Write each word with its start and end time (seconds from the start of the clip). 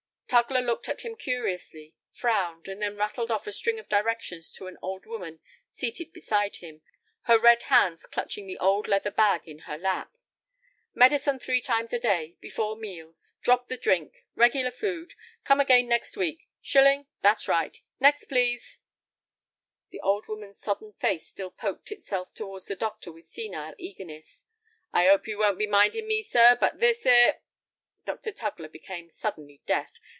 Tugler 0.33 0.61
looked 0.65 0.87
at 0.87 1.01
him 1.01 1.17
curiously, 1.17 1.93
frowned, 2.13 2.69
and 2.69 2.81
then 2.81 2.95
rattled 2.95 3.29
off 3.29 3.47
a 3.47 3.51
string 3.51 3.79
of 3.79 3.89
directions 3.89 4.49
to 4.53 4.67
an 4.67 4.77
old 4.81 5.05
woman 5.05 5.41
seated 5.69 6.13
beside 6.13 6.55
him, 6.55 6.81
her 7.23 7.37
red 7.37 7.63
hands 7.63 8.05
clutching 8.05 8.47
the 8.47 8.57
old 8.57 8.87
leather 8.87 9.11
bag 9.11 9.45
in 9.45 9.59
her 9.67 9.77
lap. 9.77 10.15
"Medicine 10.93 11.37
three 11.37 11.59
times 11.59 11.91
a 11.91 11.99
day—before 11.99 12.77
meals. 12.77 13.33
Drop 13.41 13.67
the 13.67 13.75
drink. 13.75 14.23
Regular 14.33 14.71
food. 14.71 15.15
Come 15.43 15.59
again 15.59 15.89
next 15.89 16.15
week. 16.15 16.47
Shilling? 16.61 17.07
That's 17.21 17.49
right. 17.49 17.81
Next—please." 17.99 18.79
The 19.89 19.99
old 19.99 20.29
woman's 20.29 20.59
sodden 20.61 20.93
face 20.93 21.27
still 21.27 21.51
poked 21.51 21.91
itself 21.91 22.33
towards 22.33 22.67
the 22.67 22.77
doctor 22.77 23.11
with 23.11 23.27
senile 23.27 23.75
eagerness. 23.77 24.45
"I 24.93 25.09
'ope 25.09 25.27
you 25.27 25.39
won't 25.39 25.57
be 25.59 25.67
minding 25.67 26.07
me, 26.07 26.21
sir, 26.23 26.55
but 26.57 26.79
this 26.79 27.05
'ere—" 27.05 27.41
Dr. 28.05 28.31
Tugler 28.31 28.69
became 28.71 29.09
suddenly 29.09 29.61
deaf. 29.65 29.91